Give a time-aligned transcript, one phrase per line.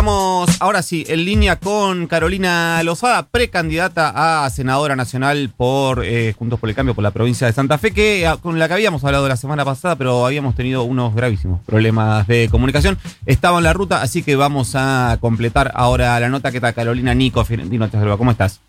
[0.00, 6.58] Estamos ahora sí en línea con Carolina Lozada, precandidata a senadora nacional por eh, Juntos
[6.58, 9.04] por el Cambio por la provincia de Santa Fe, que ah, con la que habíamos
[9.04, 12.96] hablado la semana pasada, pero habíamos tenido unos gravísimos problemas de comunicación.
[13.26, 17.12] Estaba en la ruta, así que vamos a completar ahora la nota que está Carolina
[17.12, 17.90] Nico Fiorentino.
[17.90, 18.16] te saluda.
[18.16, 18.62] ¿Cómo estás?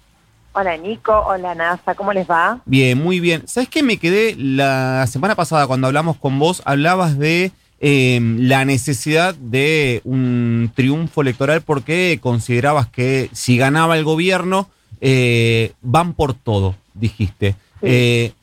[0.52, 2.59] Hola Nico, hola NASA, ¿cómo les va?
[2.66, 3.48] Bien, muy bien.
[3.48, 6.61] ¿Sabes qué me quedé la semana pasada cuando hablamos con vos?
[6.66, 7.53] Hablabas de
[7.84, 14.67] eh, la necesidad de un triunfo electoral porque considerabas que si ganaba el gobierno,
[15.02, 17.55] eh, van por todo, dijiste.
[17.81, 18.34] Eh,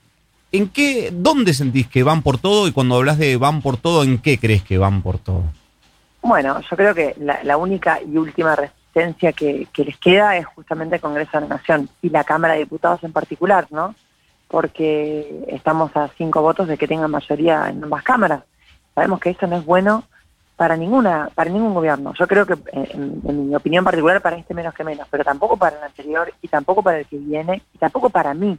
[0.50, 2.66] ¿En qué, dónde sentís que van por todo?
[2.66, 5.44] Y cuando hablas de van por todo, ¿en qué crees que van por todo?
[6.20, 10.96] Bueno, yo creo que la, única y última resistencia que, que, les queda es justamente
[10.96, 13.94] el Congreso de la Nación y la Cámara de Diputados en particular, ¿no?
[14.48, 18.42] Porque estamos a cinco votos de que tengan mayoría en ambas cámaras.
[18.98, 20.02] Sabemos que esto no es bueno
[20.56, 22.14] para ninguna, para ningún gobierno.
[22.18, 25.56] Yo creo que, eh, en, mi opinión particular, para este menos que menos, pero tampoco
[25.56, 28.58] para el anterior y tampoco para el que viene y tampoco para mí.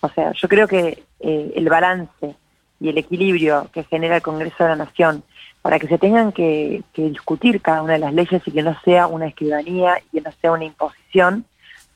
[0.00, 2.34] O sea, yo creo que eh, el balance
[2.80, 5.22] y el equilibrio que genera el Congreso de la Nación
[5.62, 8.76] para que se tengan que, que, discutir cada una de las leyes y que no
[8.80, 11.44] sea una escribanía y que no sea una imposición,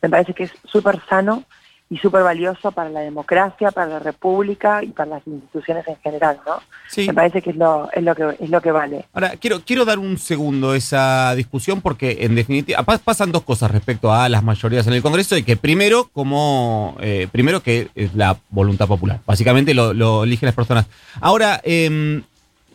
[0.00, 1.42] me parece que es súper sano
[1.92, 6.38] y súper valioso para la democracia, para la república y para las instituciones en general,
[6.46, 6.60] ¿no?
[6.88, 7.08] Sí.
[7.08, 9.06] Me parece que es lo, es lo que es lo que vale.
[9.12, 14.12] Ahora, quiero, quiero dar un segundo esa discusión porque en definitiva pasan dos cosas respecto
[14.12, 18.38] a las mayorías en el Congreso y que primero, como eh, primero que es la
[18.50, 19.20] voluntad popular.
[19.26, 20.86] Básicamente lo, lo eligen las personas.
[21.20, 22.22] Ahora, eh,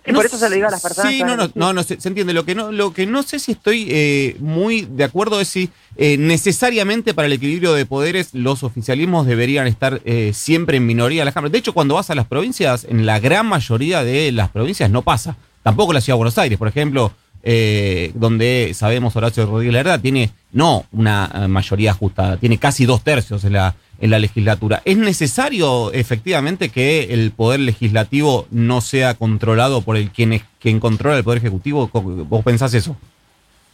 [0.06, 1.12] y por eso se lo digo a las personas.
[1.12, 2.34] Sí, no, no, no, no se, entiende.
[2.34, 5.70] Lo que no, lo que no sé si estoy eh, muy de acuerdo es si
[5.98, 11.22] eh, necesariamente para el equilibrio de poderes los oficialismos deberían estar eh, siempre en minoría
[11.22, 11.52] en las cámaras.
[11.52, 15.02] De hecho, cuando vas a las provincias, en la gran mayoría de las provincias no
[15.02, 15.38] pasa.
[15.64, 17.12] Tampoco la ciudad de Buenos Aires, por ejemplo,
[17.44, 23.54] donde sabemos Horacio Rodríguez Lerda tiene no una mayoría justa, tiene casi dos tercios en
[23.54, 24.82] la en la legislatura.
[24.86, 30.80] ¿Es necesario efectivamente que el poder legislativo no sea controlado por el quien, es, quien
[30.80, 31.90] controla el poder ejecutivo?
[31.92, 32.96] ¿Vos pensás eso?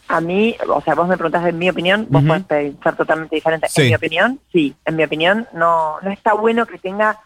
[0.08, 3.66] A mí, o sea, vos me preguntás en mi opinión, vos podés pensar totalmente diferente.
[3.74, 7.18] En mi opinión, sí, en mi opinión no, no está bueno que tenga,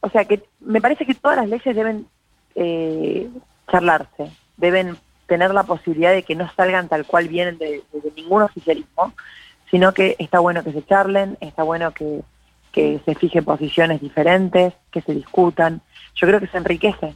[0.00, 2.06] o sea, que me parece que todas las leyes deben
[2.54, 3.28] eh,
[3.70, 7.82] charlarse, deben tener la posibilidad de que no salgan tal cual vienen de
[8.14, 9.14] ningún oficialismo,
[9.70, 12.22] sino que está bueno que se charlen, está bueno que,
[12.76, 15.80] que se fijen posiciones diferentes, que se discutan.
[16.14, 17.14] Yo creo que se enriquece,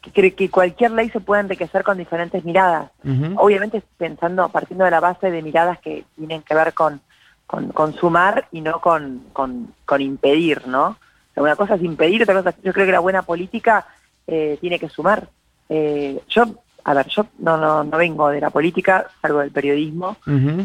[0.00, 2.92] que, que cualquier ley se puede enriquecer con diferentes miradas.
[3.34, 7.00] Obviamente pensando, partiendo de la base de miradas que tienen que ver con,
[7.48, 10.96] con, sumar y no con, con, impedir, ¿no?
[11.34, 13.88] una cosa es impedir, otra cosa, yo creo que la buena política
[14.28, 15.28] eh, tiene que sumar.
[15.68, 16.44] Eh, yo,
[16.84, 20.18] a ver, yo no, no, no vengo de la política, salgo del periodismo,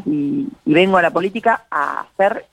[0.06, 2.46] y, y vengo a la política a hacer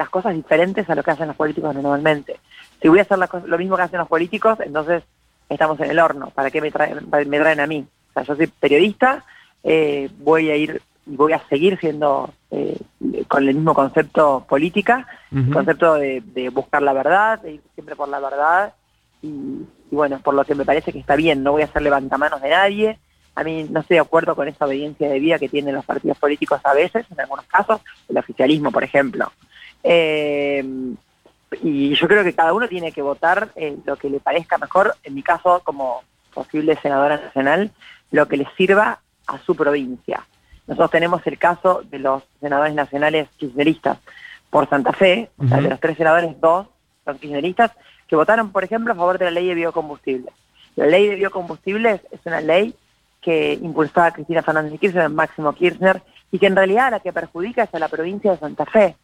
[0.00, 2.40] las cosas diferentes a lo que hacen los políticos normalmente.
[2.80, 5.02] Si voy a hacer lo mismo que hacen los políticos, entonces
[5.46, 6.30] estamos en el horno.
[6.30, 7.86] ¿Para qué me traen, me traen a mí?
[8.08, 9.22] O sea, yo soy periodista,
[9.62, 12.78] eh, voy a ir y voy a seguir siendo eh,
[13.28, 18.08] con el mismo concepto política, el concepto de, buscar la verdad, de ir siempre por
[18.08, 18.72] la verdad
[19.20, 22.40] y, bueno, por lo que me parece que está bien, no voy a hacer levantamanos
[22.40, 22.98] de nadie.
[23.34, 26.16] A mí no estoy de acuerdo con esa obediencia de vida que tienen los partidos
[26.16, 29.30] políticos a veces, en algunos casos, el oficialismo, por ejemplo.
[29.82, 30.64] Eh,
[31.62, 34.94] y yo creo que cada uno tiene que votar eh, lo que le parezca mejor,
[35.02, 36.02] en mi caso como
[36.32, 37.72] posible senadora nacional,
[38.10, 40.24] lo que le sirva a su provincia.
[40.66, 43.98] Nosotros tenemos el caso de los senadores nacionales kirchneristas
[44.50, 46.66] por Santa Fe, o sea, de los tres senadores, dos
[47.04, 47.72] son kirchneristas,
[48.06, 50.32] que votaron, por ejemplo, a favor de la ley de biocombustibles.
[50.76, 52.74] La ley de biocombustibles es una ley
[53.20, 56.02] que impulsaba Cristina Fernández de Kirchner, Máximo Kirchner,
[56.32, 58.96] y que en realidad la que perjudica es a la provincia de Santa Fe.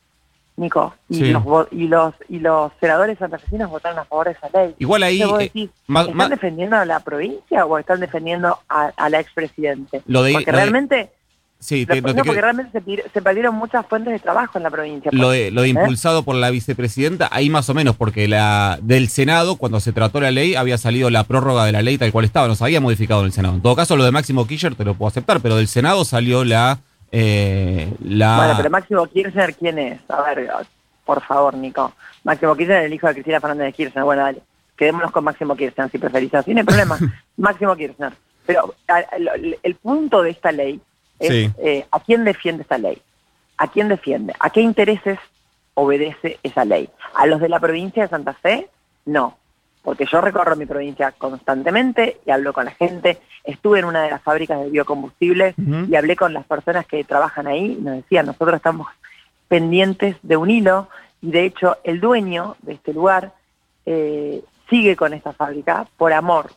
[0.57, 0.95] Nico.
[1.11, 4.75] Y, los, y, los, y los senadores santafesinos votaron a favor de esa ley.
[4.79, 5.23] Igual ahí...
[5.23, 10.03] Eh, ¿Están defendiendo a la provincia o están defendiendo a, la expresidente?
[10.07, 11.11] Lo de, porque realmente...
[11.59, 12.83] Sí, porque realmente
[13.13, 15.11] se, perdieron muchas fuentes de trabajo en la provincia.
[15.13, 15.71] Lo de, lo de ¿Eh?
[15.71, 20.21] impulsado por la vicepresidenta, ahí más o menos, porque la del Senado, cuando se trató
[20.21, 22.81] la ley, había salido la prórroga de la ley tal cual estaba, no se había
[22.81, 23.55] modificado en el Senado.
[23.55, 26.45] En todo caso, lo de Máximo Kirchner te lo puedo aceptar, pero del Senado salió
[26.45, 26.81] la
[27.13, 28.37] eh, la...
[28.37, 30.01] Bueno, pero Máximo Kirchner, ¿quién es?
[30.09, 30.51] A ver,
[31.05, 31.93] por favor, Nico.
[32.25, 34.05] Máximo Kirchner, el hijo de Cristina Fernández de Kirchner.
[34.05, 34.43] Bueno, dale,
[34.77, 36.33] quedémonos con Máximo Kirchner, si preferís.
[36.33, 36.99] No tiene problema.
[37.37, 38.13] Máximo Kirchner.
[38.47, 38.75] Pero
[39.63, 40.81] el, punto de esta ley
[41.19, 43.01] es eh, a quién defiende esta ley.
[43.59, 44.35] ¿A quién defiende?
[44.39, 45.19] ¿A qué intereses
[45.75, 46.89] obedece esa ley?
[47.15, 48.69] ¿A los de la provincia de Santa Fe?
[49.05, 49.37] No.
[49.87, 53.21] Porque yo recorro mi provincia constantemente y hablo con la gente.
[53.45, 55.55] Estuve en una de las fábricas de biocombustibles
[55.89, 58.89] y hablé con las personas que trabajan ahí y nos decían, nosotros estamos
[59.47, 60.89] pendientes de un hilo
[61.23, 63.33] y de hecho el dueño de este lugar
[63.87, 66.51] eh, sigue con esta fábrica por amor.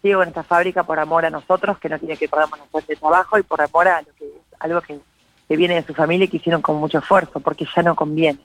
[0.00, 2.96] Sigue con esta fábrica por amor a nosotros, que no quiere que perdamos nuestro de
[2.96, 4.98] trabajo y por amor a lo que, algo que,
[5.46, 8.38] que viene de su familia y que hicieron con mucho esfuerzo, porque ya no conviene.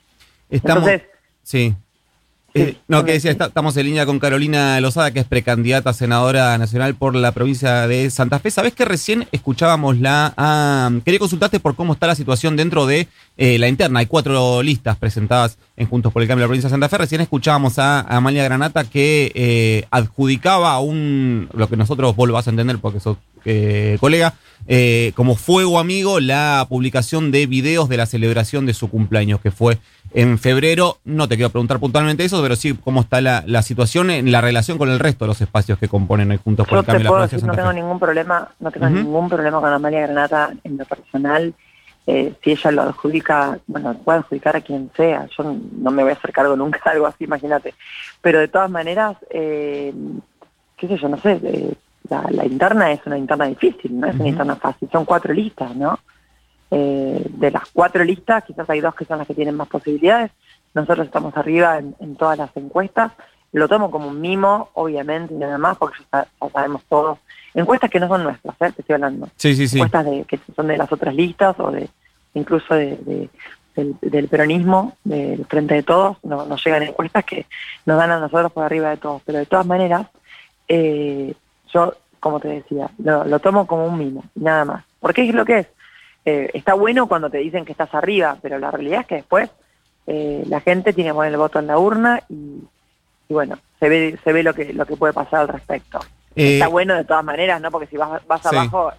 [0.50, 1.10] Estamos, Entonces,
[1.44, 1.78] sí.
[2.54, 6.58] Eh, no, que decía, estamos en línea con Carolina Lozada, que es precandidata a senadora
[6.58, 8.52] nacional por la provincia de Santa Fe.
[8.52, 10.34] ¿Sabés que recién escuchábamos la...
[10.38, 13.08] Ah, quería consultarte por cómo está la situación dentro de
[13.38, 14.00] eh, la interna.
[14.00, 16.98] Hay cuatro listas presentadas en Juntos por el Cambio de la provincia de Santa Fe.
[16.98, 21.50] Recién escuchábamos a, Amalia Granata que eh, adjudicaba a un...
[21.54, 23.18] lo que nosotros vos lo vas a entender porque sos
[24.00, 24.34] colega,
[25.16, 29.80] como fuego amigo la publicación de videos de la celebración de su cumpleaños, que fue
[30.14, 30.98] en febrero.
[31.06, 34.78] No te quiero preguntar puntualmente eso, pero sí cómo está la, situación en la relación
[34.78, 37.18] con el resto de los espacios que componen el Juntos por el Cambio.
[37.18, 40.86] la decir, no tengo ningún problema, no tengo ningún problema con Amalia Granata en lo
[40.86, 41.54] personal.
[42.10, 46.14] Eh, si ella lo adjudica, bueno, puede adjudicar a quien sea, yo no me voy
[46.14, 47.74] a hacer cargo nunca de algo así, imagínate.
[48.22, 49.94] Pero de todas maneras, eh,
[50.78, 51.74] qué sé yo, no sé, eh,
[52.10, 56.00] la, interna es una interna difícil, no es una interna fácil, son cuatro listas, ¿no?
[56.70, 60.32] Eh, de las cuatro listas, quizás hay dos que son las que tienen más posibilidades.
[60.74, 63.12] Nosotros estamos arriba en, todas las encuestas.
[63.54, 67.20] Lo tomo como un mimo, obviamente, y nada más, porque ya, sabemos todos.
[67.54, 68.72] Encuestas que no son nuestras, ¿eh?
[68.76, 69.30] te estoy hablando.
[69.38, 69.78] Sí, sí, sí.
[69.78, 71.90] Encuestas de, que son de las otras listas o de
[72.34, 73.30] incluso de,
[74.02, 76.18] del, peronismo, del Frente de Todos.
[76.24, 77.46] No, nos llegan encuestas que
[77.86, 79.22] nos dan a nosotros por arriba de todos.
[79.26, 80.08] Pero de todas maneras,
[80.68, 81.34] eh,
[81.74, 84.86] yo, como te decía, lo, lo tomo como un mimo, nada más.
[85.00, 85.68] Porque es lo que es
[86.28, 89.50] eh, está bueno cuando te dicen que estás arriba, pero la realidad es que después
[90.08, 92.60] eh, la gente tiene que poner el voto en la urna y,
[93.30, 96.00] bueno, se ve, se ve lo que, lo que puede pasar al respecto.
[96.36, 97.72] Eh, está bueno de todas maneras, ¿no?
[97.72, 98.92] Porque si vas, vas abajo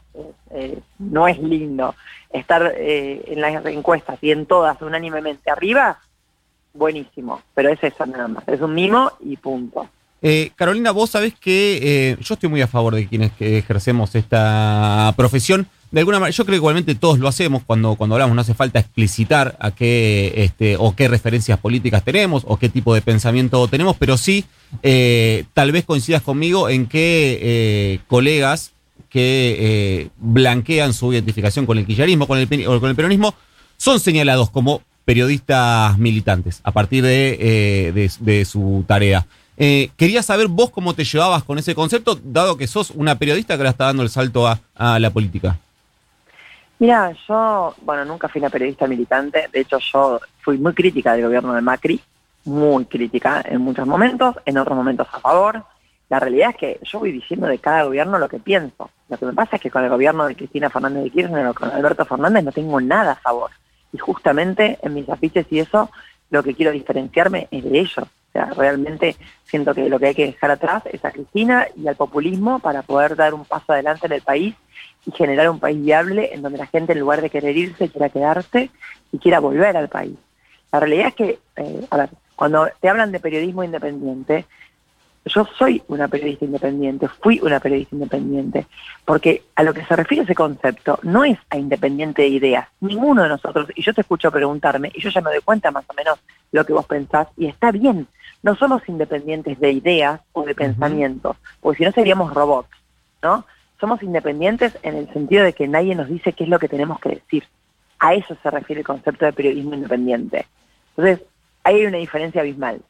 [0.99, 1.94] no es lindo.
[2.32, 5.99] Estar en las encuestas y en todas unánimemente arriba,
[6.73, 7.43] buenísimo.
[7.55, 8.49] Pero es eso nada más.
[8.49, 9.87] Es un mimo y punto.
[10.56, 16.00] Carolina, vos sabés que yo estoy muy a favor de quienes ejercemos esta profesión de
[16.00, 18.79] alguna manera, yo creo que igualmente todos lo hacemos cuando, cuando hablamos, no hace falta
[18.79, 23.97] explicitar a qué, este, o qué referencias políticas tenemos, o qué tipo de pensamiento tenemos,
[23.97, 24.44] pero sí,
[24.82, 28.73] eh, tal vez coincidas conmigo en que eh, colegas
[29.09, 33.35] que eh, blanquean su identificación con el quillarismo con el, con el peronismo,
[33.79, 39.26] son señalados como periodistas militantes a partir de, de, su tarea.
[39.59, 43.61] Quería saber vos cómo te llevabas con ese concepto, dado que sos una periodista que
[43.61, 45.59] ahora está dando el salto a, a la política.
[46.79, 51.25] Mira, yo, bueno, nunca fui una periodista militante, de hecho yo fui muy crítica del
[51.25, 52.01] gobierno de Macri,
[52.45, 55.65] muy crítica en muchos momentos, en otros momentos a favor.
[56.09, 58.91] La realidad es que yo voy diciendo de cada gobierno lo que pienso.
[59.09, 61.55] Lo que me pasa es que con el gobierno de Cristina Fernández de Kirchner o
[61.55, 63.51] con Alberto Fernández no tengo nada a favor.
[63.93, 65.91] Y justamente en mis afiches y eso,
[66.31, 68.07] lo que quiero diferenciarme es de ellos.
[68.29, 71.89] O sea, realmente siento que lo que hay que dejar atrás es a Cristina y
[71.89, 74.55] al populismo para poder dar un paso adelante en el país
[75.07, 78.11] y generar un país viable en donde la gente en lugar de querer irse quiera
[78.11, 78.71] quedarse
[79.13, 80.17] y quiera volver al país.
[80.71, 84.45] La realidad es que, eh, a ver, cuando te hablan de periodismo independiente,
[85.28, 88.66] yo soy una periodista independiente, fui una periodista independiente,
[89.04, 92.68] porque a lo que se refiere ese concepto no es a independiente de ideas.
[92.80, 95.85] Ninguno de nosotros, y yo te escucho preguntarme, y yo ya me doy cuenta más
[95.88, 96.18] o menos
[96.52, 98.06] lo que vos pensás, y está bien,
[98.42, 102.70] no somos independientes de ideas o de pensamientos, porque si no seríamos robots,
[103.23, 103.44] ¿no?
[103.80, 107.00] somos independientes en el sentido de que nadie nos dice qué es lo que tenemos
[107.00, 107.44] que decir.
[107.99, 110.47] A eso se refiere el concepto de periodismo independiente.
[110.97, 111.26] Entonces,
[111.64, 112.80] hay una diferencia abismal.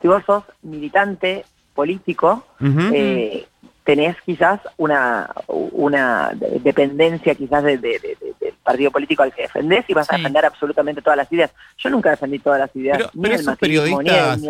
[0.00, 1.44] Si vos sos militante
[1.74, 2.46] político,
[2.92, 3.46] eh,
[3.84, 7.80] tenés quizás una, una dependencia quizás del
[8.62, 11.52] partido político al que defendés y vas a defender absolutamente todas las ideas.
[11.76, 13.10] Yo nunca defendí todas las ideas.
[13.20, 14.40] Pero, esos periodistas,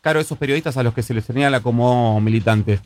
[0.00, 2.80] claro, esos periodistas a los que se les señala como militantes,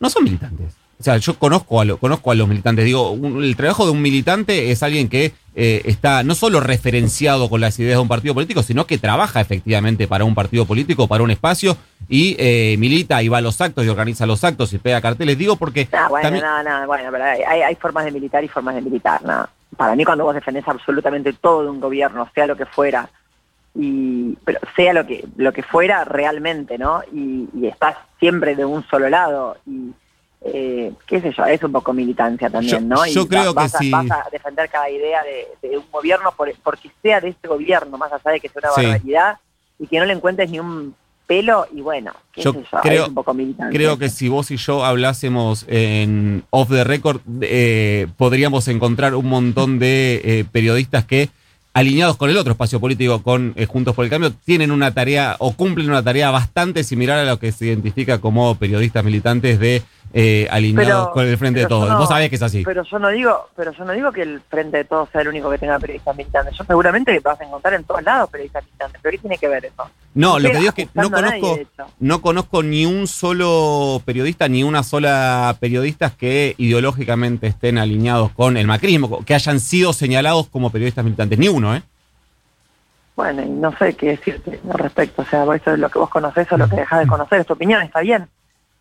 [0.00, 0.81] no son militantes.
[1.02, 2.84] O sea, yo conozco a, lo, conozco a los militantes.
[2.84, 7.60] Digo, el trabajo de un militante es alguien que eh, está no solo referenciado con
[7.60, 11.24] las ideas de un partido político, sino que trabaja efectivamente para un partido político, para
[11.24, 11.76] un espacio,
[12.08, 15.36] y eh, milita y va a los actos y organiza los actos y pega carteles.
[15.36, 15.88] Digo porque...
[15.92, 19.24] No, bueno, no, no, bueno, pero hay, formas de militar y formas de militar.
[19.24, 19.48] No.
[19.76, 23.10] Para mí cuando vos defendés absolutamente todo de un gobierno, sea lo que fuera,
[23.74, 27.02] y pero sea lo que lo que fuera realmente, ¿no?
[27.12, 29.90] Y, y estás siempre de un solo lado y
[30.44, 33.06] eh, qué sé yo, es un poco militancia también, ¿no?
[33.06, 37.20] Yo creo vas, que vas a defender cada idea de, un gobierno por, porque sea
[37.20, 39.38] de este gobierno, más allá de que sea una barbaridad
[39.78, 40.94] y que no le encuentres ni un
[41.26, 43.06] pelo y bueno, yo, creo,
[43.70, 49.26] Creo que si vos y yo hablásemos en off the record, eh, podríamos encontrar un
[49.26, 51.30] montón de eh, periodistas que
[51.74, 55.36] alineados con el otro espacio político, con eh, Juntos por el Cambio, tienen una tarea
[55.38, 59.82] o cumplen una tarea bastante similar a lo que se identifica como periodistas militantes de
[60.12, 61.96] eh, alineados con el Frente de Todos.
[61.96, 62.62] Vos sabés que es así.
[62.64, 65.28] Pero yo no digo, pero yo no digo que el Frente de Todos sea el
[65.28, 66.56] único que tenga periodistas militantes.
[66.56, 69.00] Yo seguramente vas a encontrar en todos lados periodistas militantes.
[69.02, 69.90] Pero ¿qué tiene que ver eso?
[70.14, 71.58] No, lo que digo es que no conozco,
[71.98, 78.56] no conozco ni un solo periodista ni una sola periodista que ideológicamente estén alineados con
[78.56, 81.38] el macrismo, que hayan sido señalados como periodistas militantes.
[81.38, 81.82] Ni uno, ¿eh?
[83.16, 85.22] Bueno, y no sé qué decirte al respecto.
[85.22, 87.40] O sea, eso es lo que vos conocés o lo que dejás de conocer.
[87.40, 88.28] Es tu opinión, está bien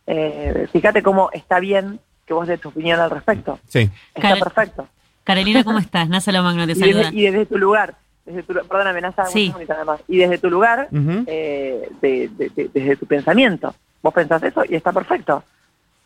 [0.07, 3.59] eh, fíjate cómo está bien que vos des tu opinión al respecto.
[3.67, 3.89] Sí.
[4.13, 4.87] Está perfecto.
[5.23, 6.09] Carolina, ¿cómo estás?
[6.09, 7.09] Nasa Magno te saluda.
[7.11, 9.53] Y desde, tu lugar, desde tu, perdóname, Nasa, sí.
[10.07, 13.73] y desde tu lugar, eh, desde tu pensamiento.
[14.01, 15.43] Vos pensás eso y está perfecto.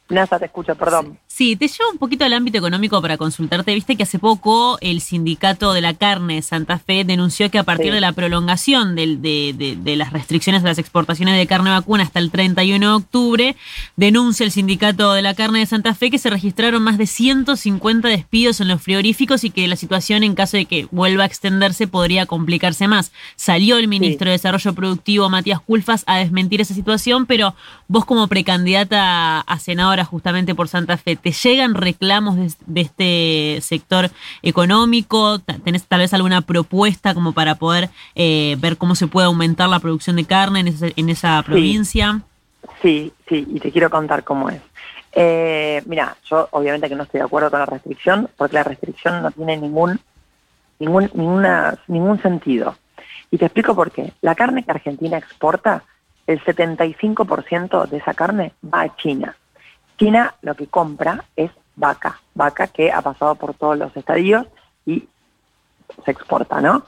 [0.10, 1.14] Nasa te escucha, perdón.
[1.14, 3.74] Sí, te llevo un poquito al ámbito económico para consultarte.
[3.74, 7.64] Viste que hace poco el sindicato de la carne de Santa Fe denunció que a
[7.64, 12.32] partir de la prolongación de, las restricciones a las exportaciones de carne vacuna hasta el
[12.32, 13.56] 31 de octubre,
[13.98, 18.08] denuncia el sindicato de la carne de Santa Fe que se registraron más de 150
[18.08, 21.86] despidos en los frigoríficos y que la situación en caso de que vuelva a extenderse
[21.86, 23.12] podría complicarse más.
[23.36, 27.56] Salió el ministro de Desarrollo Productivo, Matías Culfas, a desmentir esa situación, pero
[27.90, 32.36] vos como precandidata a senador justamente por Santa Fe, ¿te llegan reclamos
[32.68, 34.12] de, este sector
[34.44, 35.40] económico?
[35.40, 39.80] ¿Tenés tal vez alguna propuesta como para poder eh, ver cómo se puede aumentar la
[39.80, 42.22] producción de carne en, esa provincia?
[42.80, 44.62] Sí, sí, y te quiero contar cómo es.
[45.14, 49.24] Eh, mira, yo obviamente que no estoy de acuerdo con la restricción, porque la restricción
[49.24, 50.00] no tiene ningún,
[50.78, 52.76] ningún, ninguna, ningún sentido.
[53.32, 54.14] Y te explico por qué.
[54.22, 55.86] La carne que Argentina exporta,
[56.28, 59.36] el 75% de esa carne va a China.
[59.98, 64.48] China lo que compra es vaca, vaca que ha pasado por todos los estadios
[64.86, 65.08] y
[66.04, 66.86] se exporta, ¿no?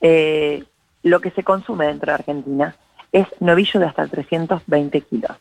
[0.00, 0.64] Eh,
[1.02, 2.74] lo que se consume dentro de Argentina
[3.12, 5.36] es novillo de hasta 320 kilos,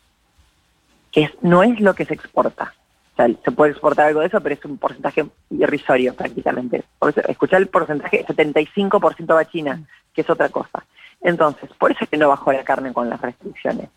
[1.11, 2.73] que no es lo que se exporta.
[3.17, 6.83] Se puede exportar algo de eso, pero es un porcentaje irrisorio prácticamente.
[7.27, 9.83] Escuchar el porcentaje, 75% va a China,
[10.13, 10.85] que es otra cosa.
[11.19, 13.89] Entonces, por eso es que no bajó la carne con las restricciones.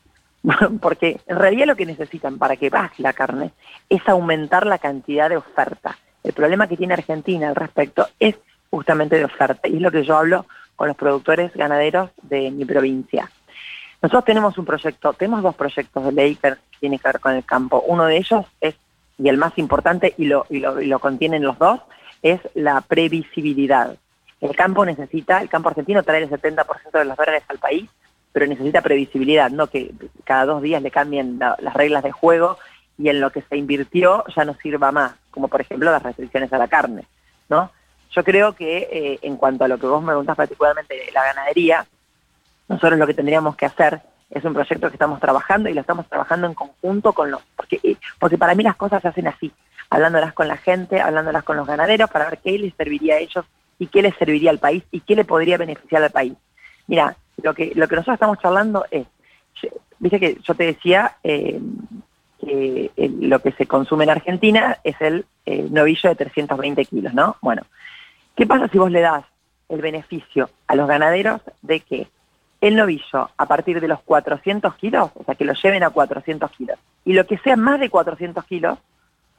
[0.80, 3.52] porque en realidad lo que necesitan para que baje la carne
[3.88, 5.96] es aumentar la cantidad de oferta.
[6.24, 8.36] El problema que tiene Argentina al respecto es
[8.70, 10.46] justamente de oferta, y es lo que yo hablo
[10.76, 13.30] con los productores ganaderos de mi provincia.
[14.00, 17.44] Nosotros tenemos un proyecto, tenemos dos proyectos de ley que tienen que ver con el
[17.44, 17.84] campo.
[17.86, 18.74] Uno de ellos es,
[19.18, 21.80] y el más importante, y lo, y lo, y lo contienen los dos,
[22.22, 23.96] es la previsibilidad.
[24.40, 27.88] El campo necesita, el campo argentino trae el 70% de los dólares al país
[28.32, 29.92] pero necesita previsibilidad, no que
[30.24, 32.58] cada dos días le cambien las reglas de juego
[32.98, 36.52] y en lo que se invirtió ya no sirva más, como por ejemplo las restricciones
[36.52, 37.04] a la carne,
[37.48, 37.70] ¿no?
[38.10, 41.24] Yo creo que eh, en cuanto a lo que vos me preguntás particularmente de la
[41.24, 41.86] ganadería,
[42.68, 46.08] nosotros lo que tendríamos que hacer es un proyecto que estamos trabajando y lo estamos
[46.08, 49.52] trabajando en conjunto con los, porque, eh, porque para mí las cosas se hacen así,
[49.90, 53.44] hablándolas con la gente, hablándolas con los ganaderos para ver qué les serviría a ellos
[53.78, 56.34] y qué les serviría al país y qué le podría beneficiar al país.
[56.86, 59.06] Mira, lo que, lo que nosotros estamos charlando es,
[59.98, 61.60] viste que yo te decía eh,
[62.40, 65.24] que lo que se consume en Argentina es el
[65.70, 67.36] novillo de 320 kilos, ¿no?
[67.40, 67.62] Bueno,
[68.36, 69.24] ¿qué pasa si vos le das
[69.68, 72.08] el beneficio a los ganaderos de que
[72.60, 76.50] el novillo a partir de los 400 kilos, o sea, que lo lleven a 400
[76.52, 78.78] kilos, y lo que sea más de 400 kilos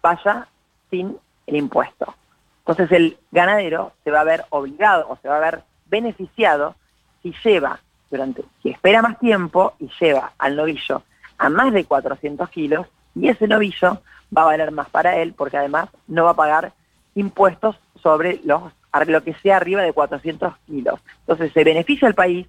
[0.01, 0.47] vaya
[0.89, 2.13] sin el impuesto.
[2.59, 6.75] Entonces el ganadero se va a ver obligado o se va a ver beneficiado
[7.23, 7.79] si lleva
[8.11, 11.01] durante, si espera más tiempo y lleva al novillo
[11.39, 14.01] a más de 400 kilos, y ese novillo
[14.35, 16.73] va a valer más para él porque además no va a pagar
[17.15, 18.61] impuestos sobre los,
[19.07, 20.99] lo que sea arriba de 400 kilos.
[21.21, 22.47] Entonces se beneficia al país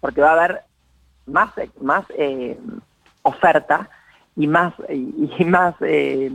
[0.00, 0.62] porque va a haber
[1.26, 2.58] más, más eh,
[3.22, 3.88] oferta
[4.36, 6.30] y más, y, más eh,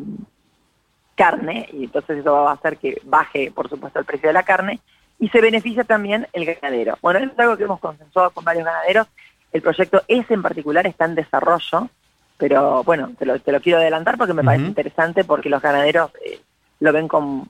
[1.15, 4.44] carne, y entonces eso va a hacer que baje, por supuesto, el precio de la
[4.44, 4.79] carne,
[5.20, 6.98] y se beneficia también el ganadero.
[7.02, 9.08] Bueno, es algo que hemos consensuado con varios ganaderos.
[9.52, 11.90] El proyecto ese en particular está en desarrollo,
[12.38, 16.40] pero bueno, te lo, quiero adelantar porque me parece interesante porque los ganaderos eh,
[16.80, 17.50] lo ven con,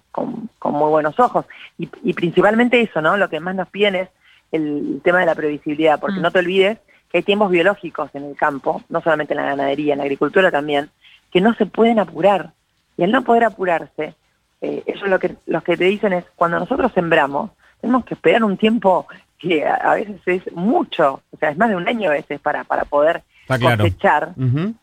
[0.63, 1.45] muy buenos ojos.
[1.77, 3.17] Y, principalmente eso, ¿no?
[3.17, 4.09] Lo que más nos piden es
[4.51, 6.21] el tema de la previsibilidad, porque mm.
[6.21, 6.77] no te olvides
[7.11, 10.51] que hay tiempos biológicos en el campo, no solamente en la ganadería, en la agricultura
[10.51, 10.89] también,
[11.31, 12.51] que no se pueden apurar.
[12.97, 14.15] Y al no poder apurarse,
[14.61, 18.15] eh, eso es lo que, los que te dicen es, cuando nosotros sembramos, tenemos que
[18.15, 22.09] esperar un tiempo que a, veces es mucho, o sea, es más de un año
[22.09, 24.33] a veces para, para poder cosechar.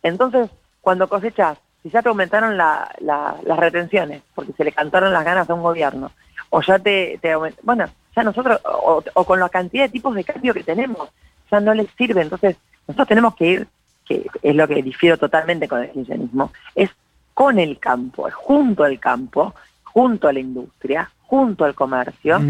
[0.03, 0.49] Entonces,
[0.81, 5.55] cuando cosechas, si ya te aumentaron las retenciones, porque se le cantaron las ganas a
[5.55, 6.13] un gobierno,
[6.51, 10.55] o ya te, te bueno, ya nosotros, o, con la cantidad de tipos de cambio
[10.55, 11.09] que tenemos,
[11.51, 12.23] ya no les sirve.
[12.23, 13.69] Entonces, nosotros tenemos que ir,
[14.07, 16.91] que es lo que difiero totalmente con el kirchnerismo, es
[17.35, 22.41] con el campo, es junto al campo, junto a la industria, junto al comercio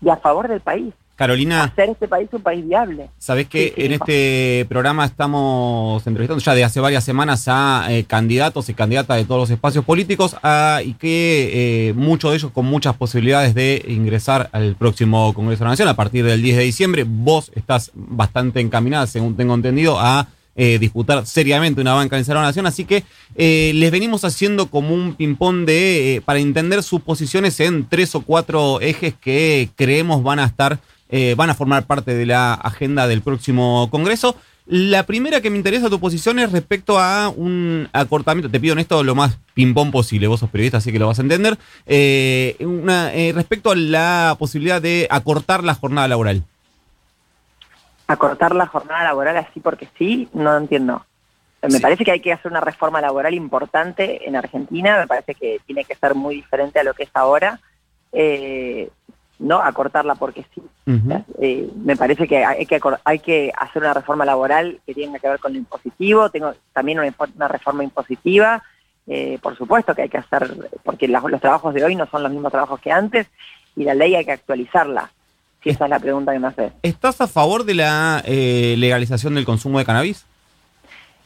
[0.00, 0.92] y a favor del país.
[1.18, 1.64] Carolina.
[1.64, 3.10] Hacer este país un país viable.
[3.18, 8.68] Sabés que en este programa estamos entrevistando ya de hace varias semanas a eh, candidatos
[8.68, 10.36] y candidatas de todos los espacios políticos
[10.84, 15.64] y que eh, muchos de ellos con muchas posibilidades de ingresar al próximo Congreso de
[15.64, 17.04] la Nación a partir del 10 de diciembre.
[17.04, 22.42] Vos estás bastante encaminada, según tengo entendido, a eh, disputar seriamente una banca en la
[22.42, 23.04] Nación, así que
[23.36, 28.82] les venimos haciendo como un ping-pong de, para entender sus posiciones en tres o cuatro
[28.82, 30.78] ejes que creemos van a estar
[31.10, 34.36] eh, van a formar parte de la agenda del próximo Congreso.
[34.66, 38.80] La primera que me interesa tu posición es respecto a un acortamiento, te pido en
[38.80, 42.56] esto lo más ping-pong posible, vos sos periodista así que lo vas a entender, eh,
[42.60, 46.44] eh, respecto a la posibilidad de acortar la jornada laboral.
[48.08, 51.04] Acortar la jornada laboral así porque sí, no entiendo.
[51.62, 55.60] Me parece que hay que hacer una reforma laboral importante en Argentina, me parece que
[55.66, 57.60] tiene que ser muy diferente a lo que es ahora.
[58.12, 58.90] Eh,
[59.38, 60.62] no acortarla porque sí.
[61.40, 65.28] Eh, me parece que hay, que hay que hacer una reforma laboral que tenga que
[65.28, 68.62] ver con lo impositivo, tengo también una, reforma impositiva,
[69.06, 70.50] eh, por supuesto que hay que hacer,
[70.82, 73.28] porque los trabajos de hoy no son los mismos trabajos que antes
[73.76, 75.10] y la ley hay que actualizarla.
[75.68, 76.72] Esa es la pregunta que me hace.
[76.82, 80.24] ¿Estás a favor de la eh, legalización del consumo de cannabis?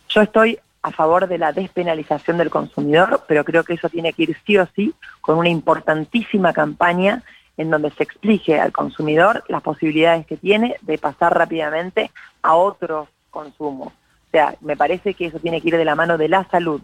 [0.08, 4.25] Yo estoy a favor de la despenalización del consumidor, pero creo que eso tiene que
[4.25, 7.22] ir sí o sí con una importantísima campaña
[7.56, 12.11] en donde se explique al consumidor las posibilidades que tiene de pasar rápidamente
[12.42, 13.88] a otros consumos.
[13.88, 16.80] O sea, me parece que eso tiene que ir de la mano de la salud,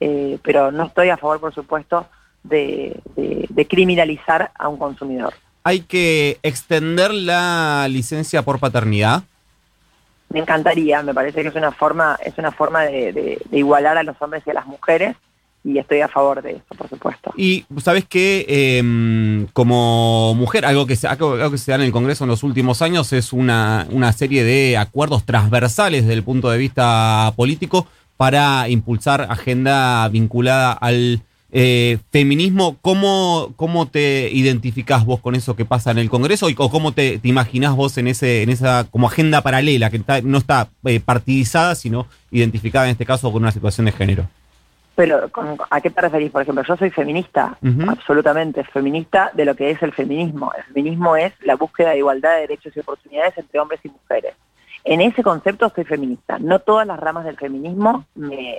[0.00, 2.06] eh, pero no estoy a favor, por supuesto,
[2.42, 3.00] de,
[3.68, 5.32] criminalizar a un consumidor.
[5.62, 9.24] ¿Hay que extender la licencia por paternidad?
[10.28, 14.20] Me encantaría, me parece que es una forma, es una forma de igualar a los
[14.20, 15.16] hombres y a las mujeres
[15.62, 17.32] y estoy a favor de eso, por supuesto.
[17.36, 21.92] Y sabes que em, como mujer, algo que, se, algo que se da en el
[21.92, 26.50] Congreso en los últimos años es una, una serie de acuerdos transversales desde el punto
[26.50, 32.76] de vista político para impulsar agenda vinculada al eh, feminismo.
[32.80, 36.92] ¿Cómo, ¿Cómo te identificás vos con eso que pasa en el Congreso y, o cómo
[36.92, 41.00] te, te imaginás vos en, ese, en esa como agenda paralela que no está eh,
[41.00, 44.28] partidizada, sino identificada en este caso con una situación de género?
[44.94, 45.30] Pero,
[45.70, 46.30] ¿a qué te referís?
[46.30, 47.56] Por ejemplo, yo soy feminista,
[47.88, 50.52] absolutamente feminista de lo que es el feminismo.
[50.54, 54.34] El feminismo es la búsqueda de igualdad de derechos y oportunidades entre hombres y mujeres.
[54.84, 56.38] En ese concepto soy feminista.
[56.38, 58.58] No todas las ramas del feminismo me,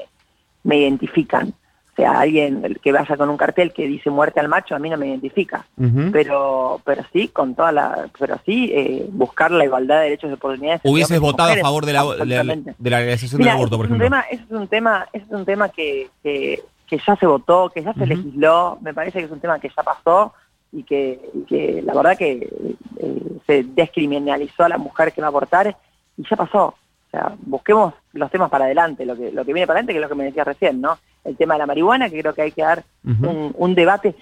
[0.63, 1.53] me identifican.
[2.01, 4.97] Sea, alguien que vaya con un cartel que dice muerte al macho, a mí no
[4.97, 5.67] me identifica.
[6.11, 8.09] Pero pero sí, con toda la...
[8.17, 10.81] Pero sí, eh, buscar la igualdad de derechos y oportunidades.
[10.83, 14.03] ¿Hubieses votado a favor de la, de la legalización del aborto, por ejemplo?
[14.03, 17.83] Tema, ese es un tema, ese es un tema que, que, ya se votó, que
[17.83, 18.79] ya se legisló.
[18.81, 20.33] Me parece que es un tema que ya pasó
[20.71, 22.49] y que, que la verdad que
[22.97, 25.77] eh, se descriminalizó a la mujer que va a abortar
[26.17, 26.65] y ya pasó.
[26.65, 29.99] O sea, busquemos los temas para adelante, lo que, lo que viene para adelante, que
[29.99, 30.97] es lo que me decía recién, ¿no?
[31.23, 34.15] El tema de la marihuana, que creo que hay que dar un, debate,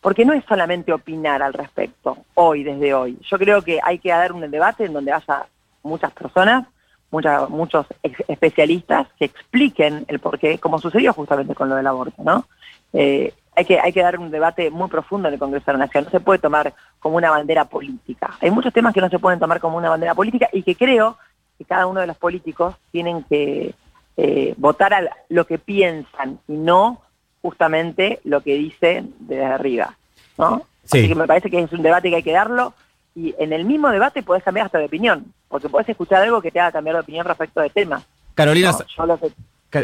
[0.00, 3.18] porque no es solamente opinar al respecto, hoy, desde hoy.
[3.30, 5.46] Yo creo que hay que dar un debate en donde haya
[5.82, 6.66] muchas personas,
[7.10, 7.86] muchas, muchos
[8.28, 12.46] especialistas que expliquen el porqué, como sucedió justamente con lo del aborto, ¿no?
[12.92, 15.84] Eh, hay que, hay que dar un debate muy profundo en el Congreso de la
[15.86, 16.04] Nación.
[16.04, 18.34] No se puede tomar como una bandera política.
[18.40, 21.18] Hay muchos temas que no se pueden tomar como una bandera política y que creo
[21.58, 23.74] que cada uno de los políticos tienen que,
[24.16, 27.00] eh, votar a lo que piensan y no
[27.40, 29.96] justamente lo que dicen desde arriba.
[30.38, 30.66] ¿no?
[30.84, 32.74] Así que me parece que es un debate que hay que darlo
[33.14, 36.50] y en el mismo debate podés cambiar hasta de opinión, porque podés escuchar algo que
[36.50, 38.02] te haga cambiar de opinión respecto del tema.
[38.34, 38.72] Carolina,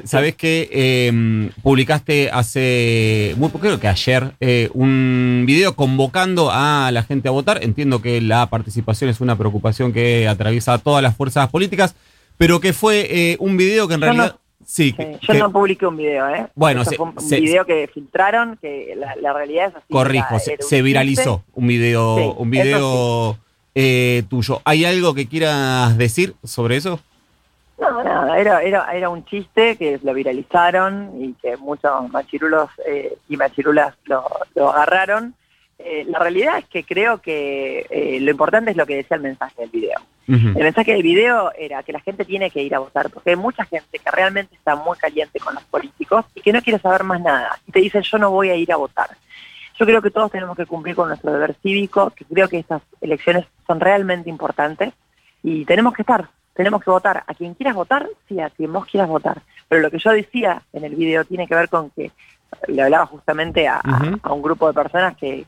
[0.05, 6.91] sabes que em, publicaste hace muy poco, creo que ayer, eh, un video convocando a
[6.93, 7.63] la gente a votar.
[7.63, 11.95] Entiendo que la participación es una preocupación que atraviesa a todas las fuerzas políticas
[12.39, 14.37] pero que fue eh, un video que en realidad...
[14.65, 16.47] sí, yo no publiqué un video, ¿eh?
[16.55, 19.87] Bueno, fue un video que filtraron, que la, realidad es así.
[19.93, 23.37] Corrijo, se, viralizó un video, un video
[23.75, 24.63] eh, tuyo.
[24.65, 27.01] ¿Hay algo que quieras decir sobre eso?
[27.81, 33.17] No, nada, era, era, era un chiste que lo viralizaron y que muchos machirulos eh,
[33.29, 34.25] y machirulas lo,
[34.55, 35.35] lo agarraron
[35.79, 39.23] eh, la realidad es que creo que eh, lo importante es lo que decía el
[39.23, 40.01] mensaje del video.
[40.27, 43.37] El mensaje del video era que la gente tiene que ir a votar, porque hay
[43.37, 47.03] mucha gente que realmente está muy caliente con los políticos y que no quiere saber
[47.03, 47.59] más nada.
[47.67, 49.09] Y te dicen, yo no voy a ir a votar.
[49.79, 52.83] Yo creo que todos tenemos que cumplir con nuestro deber cívico, que creo que estas
[53.01, 54.93] elecciones son realmente importantes
[55.43, 57.25] y tenemos que estar, tenemos que votar.
[57.27, 59.41] A quien quieras votar, sí, a quien vos quieras votar.
[59.67, 62.11] Pero lo que yo decía en el video tiene que ver con que
[62.67, 63.81] le hablaba justamente a,
[64.31, 65.47] un grupo de personas que,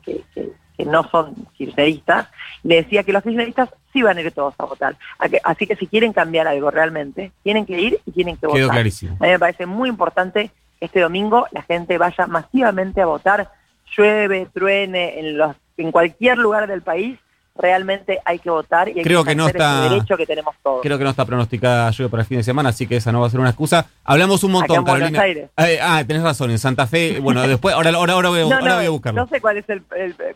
[0.85, 2.27] no son kirchneristas,
[2.63, 4.95] le decía que los kirchneristas sí van a ir todos a votar.
[5.43, 8.69] Así que si quieren cambiar algo realmente, tienen que ir y tienen que votar.
[8.69, 9.15] Clarísimo.
[9.19, 13.51] A mí me parece muy importante que este domingo la gente vaya masivamente a votar,
[13.95, 17.19] llueve, truene, en, los, en cualquier lugar del país,
[17.61, 20.81] realmente hay que votar y hay creo que, no está, derecho que tenemos todos.
[20.81, 23.21] Creo que no está pronosticada lluvia para el fin de semana, así que esa no
[23.21, 23.85] va a ser una excusa.
[24.03, 25.25] Hablamos un montón, Carolina.
[25.25, 27.19] Eh, ah, tenés razón, en Santa Fe.
[27.19, 29.21] Bueno, después, ahora, ahora, ahora, voy, a, ahora voy a buscarlo.
[29.21, 29.83] No sé cuál es el,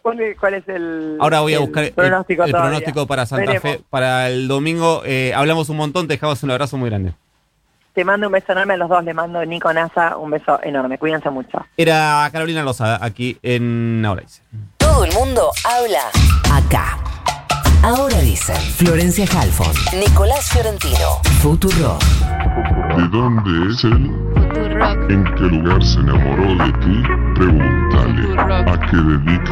[0.01, 5.01] cuál, es el Ahora voy a buscar el pronóstico, para Santa Fe para el domingo.
[5.05, 7.13] Eh, hablamos un montón, te dejamos un abrazo muy grande.
[7.95, 10.59] Te mando un beso enorme a los dos, le mando a Nico Nasa un beso
[10.61, 11.65] enorme, cuídense mucho.
[11.77, 14.23] Era Carolina Lozada, aquí en Ahora
[15.05, 16.09] el mundo habla
[16.51, 16.97] acá.
[17.83, 21.99] Ahora dicen Florencia Halfon, Nicolás Fiorentino, Futuro.
[22.97, 24.11] ¿De dónde es él?
[25.09, 27.03] ¿En qué lugar se enamoró de ti?
[27.35, 28.71] Pregúntale.
[28.71, 29.51] ¿A qué dedica